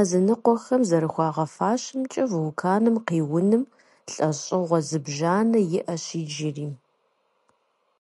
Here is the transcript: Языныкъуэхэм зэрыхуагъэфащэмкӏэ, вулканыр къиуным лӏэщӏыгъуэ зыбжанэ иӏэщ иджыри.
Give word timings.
Языныкъуэхэм 0.00 0.82
зэрыхуагъэфащэмкӏэ, 0.88 2.22
вулканыр 2.30 2.96
къиуным 3.06 3.62
лӏэщӏыгъуэ 4.12 4.78
зыбжанэ 4.88 5.60
иӏэщ 5.78 6.04
иджыри. 6.20 6.66